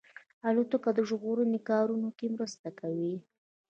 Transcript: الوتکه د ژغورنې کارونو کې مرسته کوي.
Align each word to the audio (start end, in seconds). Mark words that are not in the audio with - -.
الوتکه 0.47 0.89
د 0.97 0.99
ژغورنې 1.09 1.59
کارونو 1.69 2.09
کې 2.17 2.27
مرسته 2.35 2.69
کوي. 2.79 3.13